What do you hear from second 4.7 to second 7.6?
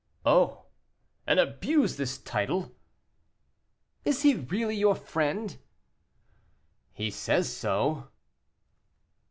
your friend?" "He says